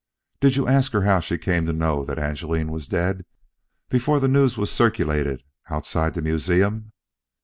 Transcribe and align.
"Did 0.39 0.55
you 0.55 0.67
ask 0.67 0.93
her 0.93 1.03
how 1.03 1.19
she 1.19 1.37
came 1.37 1.67
to 1.67 1.73
know 1.73 2.03
that 2.05 2.17
Angeline 2.17 2.71
was 2.71 2.87
dead, 2.87 3.23
before 3.87 4.19
the 4.19 4.27
news 4.27 4.57
was 4.57 4.71
circulated 4.71 5.43
outside 5.69 6.15
the 6.15 6.23
museum?" 6.23 6.91